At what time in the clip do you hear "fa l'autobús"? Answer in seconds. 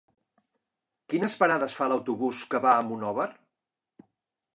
1.79-2.39